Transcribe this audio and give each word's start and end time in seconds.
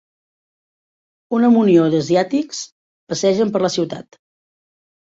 Una 1.39 1.51
munió 1.57 1.85
d'asiàtics 1.97 2.65
passegen 3.15 3.55
per 3.59 3.67
la 3.67 3.73
ciutat. 3.79 4.25